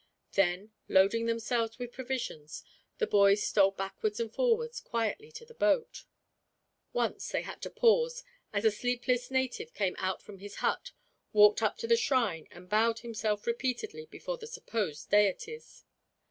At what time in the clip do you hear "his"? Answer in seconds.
10.39-10.55